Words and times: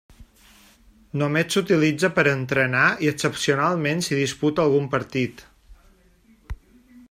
Només 1.21 1.51
s'utilitza 1.57 2.09
per 2.15 2.23
a 2.25 2.33
entrenar 2.39 2.87
i 3.07 3.11
excepcionalment 3.13 4.03
s'hi 4.07 4.19
disputa 4.23 4.65
algun 4.65 4.89
partit. 4.97 5.45